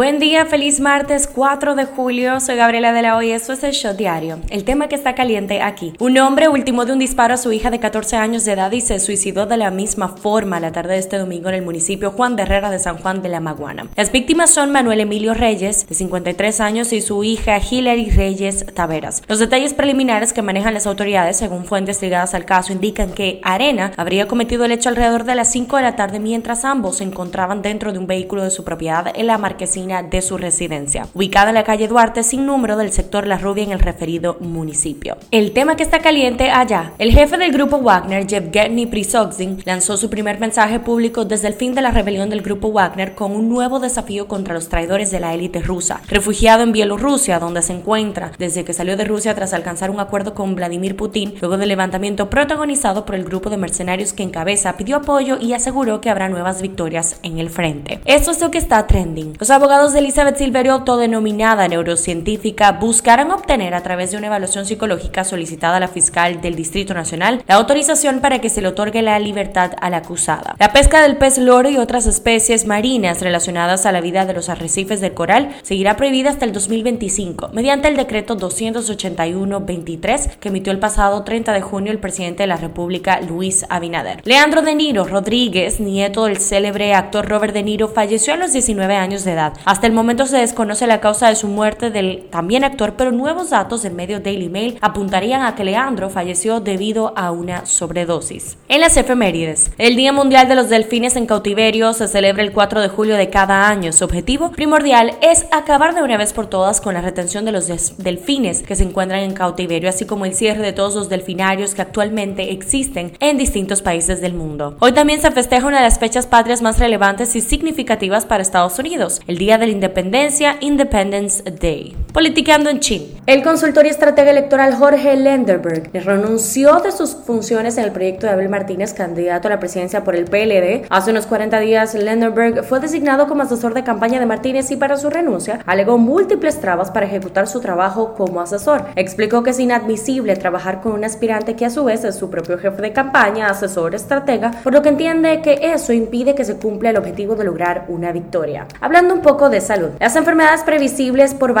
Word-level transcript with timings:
Buen 0.00 0.18
día, 0.18 0.46
feliz 0.46 0.80
martes 0.80 1.26
4 1.26 1.74
de 1.74 1.84
julio. 1.84 2.40
Soy 2.40 2.56
Gabriela 2.56 2.94
de 2.94 3.02
la 3.02 3.18
Hoy. 3.18 3.32
Esto 3.32 3.52
es 3.52 3.62
el 3.62 3.72
Shot 3.72 3.98
Diario. 3.98 4.38
El 4.48 4.64
tema 4.64 4.88
que 4.88 4.94
está 4.94 5.14
caliente 5.14 5.60
aquí. 5.60 5.92
Un 5.98 6.16
hombre 6.16 6.48
ultimó 6.48 6.86
de 6.86 6.94
un 6.94 6.98
disparo 6.98 7.34
a 7.34 7.36
su 7.36 7.52
hija 7.52 7.68
de 7.68 7.80
14 7.80 8.16
años 8.16 8.46
de 8.46 8.52
edad 8.52 8.72
y 8.72 8.80
se 8.80 8.98
suicidó 8.98 9.44
de 9.44 9.58
la 9.58 9.70
misma 9.70 10.08
forma 10.08 10.58
la 10.58 10.72
tarde 10.72 10.94
de 10.94 11.00
este 11.00 11.18
domingo 11.18 11.50
en 11.50 11.56
el 11.56 11.62
municipio 11.62 12.12
Juan 12.12 12.34
de 12.34 12.44
Herrera 12.44 12.70
de 12.70 12.78
San 12.78 12.96
Juan 12.96 13.20
de 13.20 13.28
la 13.28 13.40
Maguana. 13.40 13.88
Las 13.94 14.10
víctimas 14.10 14.48
son 14.48 14.72
Manuel 14.72 15.00
Emilio 15.00 15.34
Reyes, 15.34 15.86
de 15.86 15.94
53 15.94 16.62
años, 16.62 16.94
y 16.94 17.02
su 17.02 17.22
hija 17.22 17.58
Hilary 17.58 18.08
Reyes 18.08 18.64
Taveras. 18.72 19.22
Los 19.28 19.38
detalles 19.38 19.74
preliminares 19.74 20.32
que 20.32 20.40
manejan 20.40 20.72
las 20.72 20.86
autoridades, 20.86 21.36
según 21.36 21.66
fuentes 21.66 22.00
ligadas 22.00 22.32
al 22.32 22.46
caso, 22.46 22.72
indican 22.72 23.12
que 23.12 23.38
Arena 23.42 23.92
habría 23.98 24.28
cometido 24.28 24.64
el 24.64 24.72
hecho 24.72 24.88
alrededor 24.88 25.24
de 25.24 25.34
las 25.34 25.52
5 25.52 25.76
de 25.76 25.82
la 25.82 25.96
tarde 25.96 26.20
mientras 26.20 26.64
ambos 26.64 26.96
se 26.96 27.04
encontraban 27.04 27.60
dentro 27.60 27.92
de 27.92 27.98
un 27.98 28.06
vehículo 28.06 28.42
de 28.42 28.50
su 28.50 28.64
propiedad 28.64 29.12
en 29.14 29.26
la 29.26 29.36
marquesina 29.36 29.89
de 29.90 30.22
su 30.22 30.38
residencia, 30.38 31.08
ubicada 31.14 31.48
en 31.48 31.56
la 31.56 31.64
calle 31.64 31.88
Duarte 31.88 32.22
sin 32.22 32.46
número 32.46 32.76
del 32.76 32.92
sector 32.92 33.26
La 33.26 33.38
Rubia 33.38 33.64
en 33.64 33.72
el 33.72 33.80
referido 33.80 34.36
municipio. 34.38 35.16
El 35.32 35.50
tema 35.50 35.74
que 35.74 35.82
está 35.82 35.98
caliente 35.98 36.48
allá, 36.50 36.92
el 36.98 37.10
jefe 37.10 37.36
del 37.38 37.50
grupo 37.50 37.78
Wagner, 37.78 38.24
Yevgeny 38.24 38.86
Prisogzin, 38.86 39.60
lanzó 39.64 39.96
su 39.96 40.08
primer 40.08 40.38
mensaje 40.38 40.78
público 40.78 41.24
desde 41.24 41.48
el 41.48 41.54
fin 41.54 41.74
de 41.74 41.82
la 41.82 41.90
rebelión 41.90 42.30
del 42.30 42.42
grupo 42.42 42.70
Wagner 42.70 43.16
con 43.16 43.32
un 43.32 43.48
nuevo 43.48 43.80
desafío 43.80 44.28
contra 44.28 44.54
los 44.54 44.68
traidores 44.68 45.10
de 45.10 45.18
la 45.18 45.34
élite 45.34 45.60
rusa, 45.60 46.00
refugiado 46.06 46.62
en 46.62 46.70
Bielorrusia, 46.70 47.40
donde 47.40 47.62
se 47.62 47.72
encuentra 47.72 48.30
desde 48.38 48.64
que 48.64 48.72
salió 48.72 48.96
de 48.96 49.04
Rusia 49.04 49.34
tras 49.34 49.52
alcanzar 49.52 49.90
un 49.90 49.98
acuerdo 49.98 50.34
con 50.34 50.54
Vladimir 50.54 50.94
Putin, 50.94 51.34
luego 51.40 51.58
del 51.58 51.68
levantamiento 51.68 52.30
protagonizado 52.30 53.04
por 53.04 53.16
el 53.16 53.24
grupo 53.24 53.50
de 53.50 53.56
mercenarios 53.56 54.12
que 54.12 54.22
encabeza, 54.22 54.76
pidió 54.76 54.98
apoyo 54.98 55.38
y 55.40 55.52
aseguró 55.52 56.00
que 56.00 56.10
habrá 56.10 56.28
nuevas 56.28 56.62
victorias 56.62 57.18
en 57.22 57.38
el 57.38 57.50
frente. 57.50 58.00
Esto 58.04 58.30
es 58.30 58.40
lo 58.40 58.50
que 58.50 58.58
está 58.58 58.86
trending. 58.86 59.34
Los 59.38 59.50
abogados 59.50 59.79
de 59.88 60.00
Elizabeth 60.00 60.36
Silverio, 60.36 60.74
autodenominada 60.74 61.66
neurocientífica, 61.66 62.72
buscarán 62.72 63.30
obtener 63.30 63.74
a 63.74 63.82
través 63.82 64.10
de 64.10 64.18
una 64.18 64.26
evaluación 64.26 64.66
psicológica 64.66 65.24
solicitada 65.24 65.78
a 65.78 65.80
la 65.80 65.88
fiscal 65.88 66.42
del 66.42 66.54
Distrito 66.54 66.92
Nacional 66.92 67.42
la 67.48 67.54
autorización 67.54 68.20
para 68.20 68.40
que 68.40 68.50
se 68.50 68.60
le 68.60 68.68
otorgue 68.68 69.00
la 69.00 69.18
libertad 69.18 69.72
a 69.80 69.88
la 69.88 69.96
acusada. 69.98 70.54
La 70.58 70.74
pesca 70.74 71.00
del 71.00 71.16
pez 71.16 71.38
loro 71.38 71.70
y 71.70 71.78
otras 71.78 72.06
especies 72.06 72.66
marinas 72.66 73.22
relacionadas 73.22 73.86
a 73.86 73.92
la 73.92 74.02
vida 74.02 74.26
de 74.26 74.34
los 74.34 74.50
arrecifes 74.50 75.00
del 75.00 75.14
coral 75.14 75.56
seguirá 75.62 75.96
prohibida 75.96 76.28
hasta 76.28 76.44
el 76.44 76.52
2025 76.52 77.48
mediante 77.54 77.88
el 77.88 77.96
decreto 77.96 78.36
281-23 78.36 80.36
que 80.40 80.48
emitió 80.48 80.74
el 80.74 80.78
pasado 80.78 81.24
30 81.24 81.54
de 81.54 81.62
junio 81.62 81.90
el 81.90 82.00
presidente 82.00 82.42
de 82.42 82.48
la 82.48 82.56
República, 82.56 83.22
Luis 83.22 83.64
Abinader. 83.70 84.20
Leandro 84.24 84.60
De 84.60 84.74
Niro 84.74 85.04
Rodríguez, 85.04 85.80
nieto 85.80 86.26
del 86.26 86.36
célebre 86.36 86.92
actor 86.92 87.26
Robert 87.26 87.54
De 87.54 87.62
Niro, 87.62 87.88
falleció 87.88 88.34
a 88.34 88.36
los 88.36 88.52
19 88.52 88.94
años 88.94 89.24
de 89.24 89.32
edad. 89.32 89.54
Hasta 89.64 89.86
el 89.86 89.92
momento 89.92 90.26
se 90.26 90.38
desconoce 90.38 90.86
la 90.86 91.00
causa 91.00 91.28
de 91.28 91.36
su 91.36 91.48
muerte 91.48 91.90
del 91.90 92.26
también 92.30 92.64
actor, 92.64 92.94
pero 92.96 93.12
nuevos 93.12 93.50
datos 93.50 93.82
del 93.82 93.94
medio 93.94 94.20
Daily 94.20 94.48
Mail 94.48 94.78
apuntarían 94.80 95.42
a 95.42 95.54
que 95.54 95.64
Leandro 95.64 96.10
falleció 96.10 96.60
debido 96.60 97.12
a 97.16 97.30
una 97.30 97.66
sobredosis. 97.66 98.56
En 98.68 98.80
las 98.80 98.96
efemérides, 98.96 99.70
el 99.78 99.96
Día 99.96 100.12
Mundial 100.12 100.48
de 100.48 100.54
los 100.54 100.68
Delfines 100.68 101.16
en 101.16 101.26
Cautiverio 101.26 101.92
se 101.92 102.08
celebra 102.08 102.42
el 102.42 102.52
4 102.52 102.80
de 102.80 102.88
julio 102.88 103.16
de 103.16 103.30
cada 103.30 103.68
año. 103.68 103.92
Su 103.92 104.04
objetivo 104.04 104.50
primordial 104.50 105.14
es 105.22 105.46
acabar 105.50 105.94
de 105.94 106.02
una 106.02 106.16
vez 106.16 106.32
por 106.32 106.46
todas 106.46 106.80
con 106.80 106.94
la 106.94 107.00
retención 107.00 107.44
de 107.44 107.52
los 107.52 107.68
delfines 107.98 108.62
que 108.62 108.76
se 108.76 108.84
encuentran 108.84 109.20
en 109.20 109.34
cautiverio, 109.34 109.88
así 109.88 110.06
como 110.06 110.24
el 110.24 110.34
cierre 110.34 110.62
de 110.62 110.72
todos 110.72 110.94
los 110.94 111.08
delfinarios 111.08 111.74
que 111.74 111.82
actualmente 111.82 112.52
existen 112.52 113.12
en 113.20 113.38
distintos 113.38 113.82
países 113.82 114.20
del 114.20 114.34
mundo. 114.34 114.76
Hoy 114.80 114.92
también 114.92 115.20
se 115.20 115.30
festeja 115.30 115.66
una 115.66 115.78
de 115.78 115.84
las 115.84 115.98
fechas 115.98 116.26
patrias 116.26 116.62
más 116.62 116.78
relevantes 116.78 117.36
y 117.36 117.40
significativas 117.40 118.24
para 118.26 118.42
Estados 118.42 118.78
Unidos, 118.78 119.20
el 119.26 119.38
Día 119.38 119.49
de 119.58 119.66
la 119.66 119.72
Independencia, 119.72 120.56
Independence 120.60 121.42
Day. 121.42 121.94
Politicando 122.12 122.70
en 122.70 122.80
China. 122.80 123.20
El 123.26 123.44
consultor 123.44 123.86
y 123.86 123.90
estratega 123.90 124.32
electoral 124.32 124.74
Jorge 124.74 125.14
Lenderberg 125.14 125.90
renunció 126.04 126.80
de 126.80 126.90
sus 126.90 127.14
funciones 127.14 127.78
en 127.78 127.84
el 127.84 127.92
proyecto 127.92 128.26
de 128.26 128.32
Abel 128.32 128.48
Martínez, 128.48 128.92
candidato 128.92 129.46
a 129.46 129.52
la 129.52 129.60
presidencia 129.60 130.02
por 130.02 130.16
el 130.16 130.24
PLD. 130.24 130.86
Hace 130.90 131.12
unos 131.12 131.26
40 131.26 131.60
días, 131.60 131.94
Lenderberg 131.94 132.64
fue 132.64 132.80
designado 132.80 133.28
como 133.28 133.44
asesor 133.44 133.74
de 133.74 133.84
campaña 133.84 134.18
de 134.18 134.26
Martínez 134.26 134.68
y 134.72 134.76
para 134.76 134.96
su 134.96 135.10
renuncia 135.10 135.60
alegó 135.66 135.98
múltiples 135.98 136.60
trabas 136.60 136.90
para 136.90 137.06
ejecutar 137.06 137.46
su 137.46 137.60
trabajo 137.60 138.14
como 138.14 138.40
asesor. 138.40 138.86
Explicó 138.96 139.44
que 139.44 139.50
es 139.50 139.60
inadmisible 139.60 140.34
trabajar 140.34 140.80
con 140.80 140.92
un 140.92 141.04
aspirante 141.04 141.54
que 141.54 141.66
a 141.66 141.70
su 141.70 141.84
vez 141.84 142.02
es 142.02 142.16
su 142.16 142.30
propio 142.30 142.58
jefe 142.58 142.82
de 142.82 142.92
campaña, 142.92 143.46
asesor, 143.46 143.94
estratega, 143.94 144.50
por 144.64 144.72
lo 144.72 144.82
que 144.82 144.88
entiende 144.88 145.42
que 145.42 145.72
eso 145.72 145.92
impide 145.92 146.34
que 146.34 146.44
se 146.44 146.56
cumpla 146.56 146.90
el 146.90 146.96
objetivo 146.96 147.36
de 147.36 147.44
lograr 147.44 147.84
una 147.86 148.10
victoria. 148.10 148.66
Hablando 148.80 149.14
un 149.14 149.22
poco 149.22 149.50
de 149.50 149.60
salud. 149.60 149.90
Las 150.00 150.16
enfermedades 150.16 150.62
previsibles 150.62 151.34
por 151.34 151.52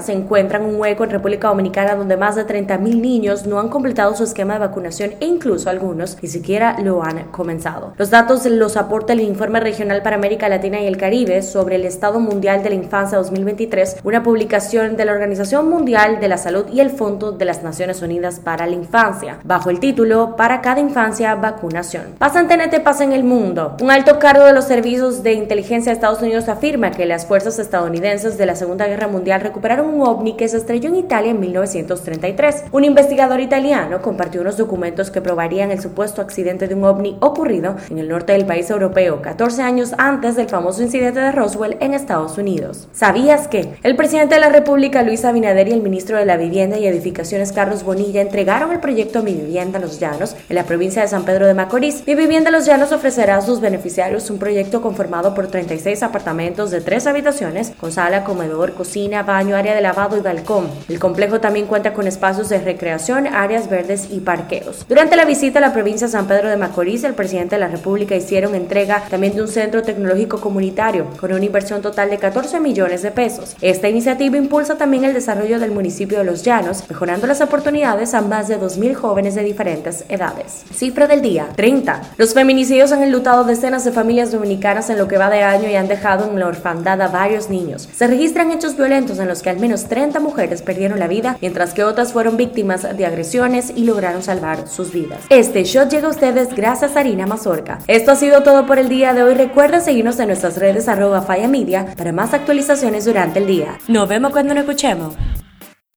se 0.00 0.12
encuentran 0.12 0.64
un 0.64 0.80
hueco 0.80 1.04
en 1.04 1.10
República 1.10 1.48
Dominicana 1.48 1.94
donde 1.94 2.16
más 2.16 2.36
de 2.36 2.46
30.000 2.46 3.00
niños 3.00 3.46
no 3.46 3.58
han 3.58 3.68
completado 3.68 4.14
su 4.14 4.24
esquema 4.24 4.54
de 4.54 4.60
vacunación 4.60 5.14
e 5.20 5.26
incluso 5.26 5.70
algunos 5.70 6.18
ni 6.22 6.28
siquiera 6.28 6.76
lo 6.82 7.02
han 7.02 7.24
comenzado. 7.30 7.92
Los 7.96 8.10
datos 8.10 8.46
los 8.46 8.76
aporta 8.76 9.12
el 9.12 9.20
Informe 9.20 9.60
Regional 9.60 10.02
para 10.02 10.16
América 10.16 10.48
Latina 10.48 10.80
y 10.80 10.86
el 10.86 10.96
Caribe 10.96 11.42
sobre 11.42 11.76
el 11.76 11.84
Estado 11.84 12.20
Mundial 12.20 12.62
de 12.62 12.70
la 12.70 12.76
Infancia 12.76 13.18
2023, 13.18 13.98
una 14.04 14.22
publicación 14.22 14.96
de 14.96 15.04
la 15.04 15.12
Organización 15.12 15.68
Mundial 15.68 16.20
de 16.20 16.28
la 16.28 16.38
Salud 16.38 16.66
y 16.72 16.80
el 16.80 16.90
Fondo 16.90 17.32
de 17.32 17.44
las 17.44 17.62
Naciones 17.62 18.02
Unidas 18.02 18.40
para 18.40 18.66
la 18.66 18.74
Infancia, 18.74 19.38
bajo 19.44 19.70
el 19.70 19.80
título 19.80 20.36
Para 20.36 20.60
cada 20.60 20.80
infancia, 20.80 21.34
vacunación. 21.34 22.14
Pasa 22.18 22.40
en 22.40 22.48
TNT, 22.48 22.82
pasa 22.82 23.04
en 23.04 23.12
el 23.12 23.24
mundo. 23.24 23.76
Un 23.80 23.90
alto 23.90 24.18
cargo 24.18 24.44
de 24.44 24.52
los 24.52 24.64
servicios 24.64 25.22
de 25.22 25.32
inteligencia 25.32 25.90
de 25.90 25.94
Estados 25.94 26.22
Unidos 26.22 26.48
afirma 26.48 26.90
que 26.90 27.06
las 27.06 27.26
fuerzas 27.26 27.58
estadounidenses 27.58 28.38
de 28.38 28.46
la 28.46 28.56
Segunda 28.56 28.86
Guerra 28.86 29.08
Mundial 29.08 29.40
recuperaron 29.40 29.85
un 29.86 30.02
ovni 30.02 30.36
que 30.36 30.48
se 30.48 30.56
estrelló 30.56 30.88
en 30.88 30.96
Italia 30.96 31.30
en 31.30 31.40
1933. 31.40 32.64
Un 32.72 32.84
investigador 32.84 33.40
italiano 33.40 34.02
compartió 34.02 34.40
unos 34.40 34.56
documentos 34.56 35.10
que 35.10 35.20
probarían 35.20 35.70
el 35.70 35.80
supuesto 35.80 36.22
accidente 36.22 36.68
de 36.68 36.74
un 36.74 36.84
ovni 36.84 37.16
ocurrido 37.20 37.76
en 37.90 37.98
el 37.98 38.08
norte 38.08 38.32
del 38.32 38.46
país 38.46 38.68
europeo 38.70 39.22
14 39.22 39.62
años 39.62 39.94
antes 39.98 40.36
del 40.36 40.48
famoso 40.48 40.82
incidente 40.82 41.20
de 41.20 41.32
Roswell 41.32 41.76
en 41.80 41.94
Estados 41.94 42.38
Unidos. 42.38 42.88
¿Sabías 42.92 43.48
que 43.48 43.76
el 43.82 43.96
presidente 43.96 44.34
de 44.34 44.40
la 44.40 44.48
República 44.48 45.02
Luis 45.02 45.24
Abinader 45.24 45.68
y 45.68 45.72
el 45.72 45.82
ministro 45.82 46.18
de 46.18 46.26
la 46.26 46.36
Vivienda 46.36 46.78
y 46.78 46.86
Edificaciones 46.86 47.52
Carlos 47.52 47.84
Bonilla 47.84 48.20
entregaron 48.20 48.72
el 48.72 48.80
proyecto 48.80 49.22
Mi 49.22 49.34
Vivienda 49.34 49.78
Los 49.78 50.00
Llanos 50.00 50.36
en 50.48 50.56
la 50.56 50.64
provincia 50.64 51.02
de 51.02 51.08
San 51.08 51.24
Pedro 51.24 51.46
de 51.46 51.54
Macorís? 51.54 52.04
Mi 52.06 52.14
Vivienda 52.14 52.50
Los 52.50 52.66
Llanos 52.66 52.92
ofrecerá 52.92 53.36
a 53.36 53.42
sus 53.42 53.60
beneficiarios 53.60 54.28
un 54.30 54.38
proyecto 54.38 54.82
conformado 54.82 55.34
por 55.34 55.46
36 55.46 56.02
apartamentos 56.02 56.70
de 56.70 56.80
tres 56.80 57.06
habitaciones 57.06 57.72
con 57.78 57.92
sala, 57.92 58.24
comedor, 58.24 58.74
cocina, 58.74 59.22
baño, 59.22 59.56
área 59.56 59.74
de 59.76 59.82
lavado 59.82 60.16
y 60.16 60.20
balcón. 60.20 60.68
El 60.88 60.98
complejo 60.98 61.38
también 61.38 61.66
cuenta 61.66 61.92
con 61.92 62.06
espacios 62.06 62.48
de 62.48 62.58
recreación, 62.58 63.26
áreas 63.26 63.68
verdes 63.68 64.08
y 64.10 64.20
parqueos. 64.20 64.86
Durante 64.88 65.16
la 65.16 65.26
visita 65.26 65.58
a 65.58 65.62
la 65.62 65.74
provincia 65.74 66.06
de 66.06 66.12
San 66.12 66.26
Pedro 66.26 66.48
de 66.48 66.56
Macorís, 66.56 67.04
el 67.04 67.14
presidente 67.14 67.56
de 67.56 67.60
la 67.60 67.68
República 67.68 68.16
hicieron 68.16 68.54
entrega 68.54 69.04
también 69.10 69.34
de 69.34 69.42
un 69.42 69.48
centro 69.48 69.82
tecnológico 69.82 70.40
comunitario 70.40 71.06
con 71.20 71.32
una 71.32 71.44
inversión 71.44 71.82
total 71.82 72.08
de 72.08 72.16
14 72.16 72.58
millones 72.58 73.02
de 73.02 73.10
pesos. 73.10 73.54
Esta 73.60 73.88
iniciativa 73.88 74.38
impulsa 74.38 74.78
también 74.78 75.04
el 75.04 75.12
desarrollo 75.12 75.60
del 75.60 75.72
municipio 75.72 76.18
de 76.18 76.24
Los 76.24 76.42
Llanos, 76.42 76.84
mejorando 76.88 77.26
las 77.26 77.42
oportunidades 77.42 78.14
a 78.14 78.22
más 78.22 78.48
de 78.48 78.58
2.000 78.58 78.94
jóvenes 78.94 79.34
de 79.34 79.44
diferentes 79.44 80.04
edades. 80.08 80.64
Cifra 80.74 81.06
del 81.06 81.20
día, 81.20 81.48
30. 81.54 82.14
Los 82.16 82.32
feminicidios 82.32 82.92
han 82.92 83.02
enlutado 83.02 83.44
decenas 83.44 83.84
de 83.84 83.92
familias 83.92 84.32
dominicanas 84.32 84.88
en 84.88 84.96
lo 84.96 85.06
que 85.06 85.18
va 85.18 85.28
de 85.28 85.42
año 85.42 85.68
y 85.68 85.76
han 85.76 85.88
dejado 85.88 86.30
en 86.30 86.38
la 86.38 86.46
orfandad 86.46 87.00
a 87.02 87.08
varios 87.08 87.50
niños. 87.50 87.88
Se 87.94 88.06
registran 88.06 88.50
hechos 88.50 88.76
violentos 88.76 89.18
en 89.18 89.28
los 89.28 89.42
que 89.42 89.50
al 89.50 89.58
menos 89.58 89.65
30 89.74 90.20
mujeres 90.20 90.62
perdieron 90.62 90.98
la 90.98 91.08
vida, 91.08 91.36
mientras 91.40 91.74
que 91.74 91.84
otras 91.84 92.12
fueron 92.12 92.36
víctimas 92.36 92.96
de 92.96 93.06
agresiones 93.06 93.72
y 93.74 93.84
lograron 93.84 94.22
salvar 94.22 94.68
sus 94.68 94.92
vidas. 94.92 95.20
Este 95.28 95.64
shot 95.64 95.90
llega 95.90 96.08
a 96.08 96.10
ustedes 96.10 96.54
gracias 96.54 96.96
a 96.96 97.00
Harina 97.00 97.26
Mazorca. 97.26 97.78
Esto 97.86 98.12
ha 98.12 98.16
sido 98.16 98.42
todo 98.42 98.66
por 98.66 98.78
el 98.78 98.88
día 98.88 99.12
de 99.12 99.22
hoy. 99.22 99.34
Recuerda 99.34 99.80
seguirnos 99.80 100.18
en 100.20 100.28
nuestras 100.28 100.56
redes 100.56 100.88
arroba 100.88 101.22
Faya 101.22 101.48
Media 101.48 101.86
para 101.96 102.12
más 102.12 102.34
actualizaciones 102.34 103.04
durante 103.04 103.38
el 103.38 103.46
día. 103.46 103.78
Nos 103.88 104.08
vemos 104.08 104.32
cuando 104.32 104.54
nos 104.54 104.62
escuchemos. 104.62 105.14